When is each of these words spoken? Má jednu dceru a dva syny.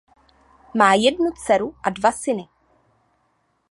Má 0.73 0.93
jednu 0.93 1.31
dceru 1.31 1.75
a 1.83 1.89
dva 1.89 2.11
syny. 2.11 2.47